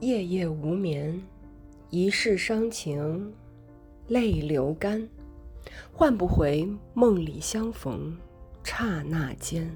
[0.00, 1.20] 夜夜无眠，
[1.90, 3.32] 一世伤情，
[4.06, 5.08] 泪流干，
[5.92, 8.16] 换不回梦里相逢
[8.62, 9.68] 刹那间。